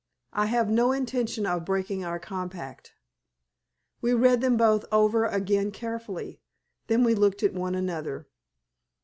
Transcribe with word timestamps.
I 0.33 0.47
have 0.47 0.67
no 0.67 0.91
intention 0.93 1.45
of 1.45 1.63
breaking 1.63 2.03
our 2.03 2.17
compact." 2.17 2.95
We 4.01 4.15
read 4.15 4.41
them 4.41 4.57
both 4.57 4.83
over 4.91 5.25
again 5.25 5.69
carefully. 5.69 6.41
Then 6.87 7.03
we 7.03 7.13
looked 7.13 7.43
at 7.43 7.53
one 7.53 7.75
another. 7.75 8.25